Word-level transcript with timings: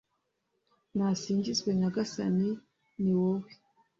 nasingizwe 0.95 1.69
nyagasani, 1.79 2.49
ni 3.01 3.11
wowe 3.19 3.49